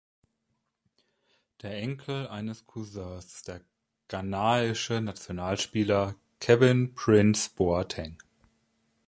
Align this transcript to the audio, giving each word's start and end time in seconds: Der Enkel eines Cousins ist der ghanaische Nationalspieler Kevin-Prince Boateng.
Der 1.61 1.75
Enkel 1.77 2.27
eines 2.27 2.65
Cousins 2.65 3.23
ist 3.35 3.47
der 3.47 3.61
ghanaische 4.07 4.99
Nationalspieler 4.99 6.15
Kevin-Prince 6.39 7.51
Boateng. 7.55 8.17